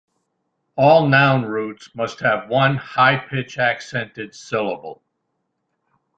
All 0.75 1.07
noun 1.07 1.45
roots 1.45 1.93
must 1.93 2.21
have 2.21 2.49
one 2.49 2.75
high-pitch 2.75 3.59
accented 3.59 4.33
syllable. 4.33 5.03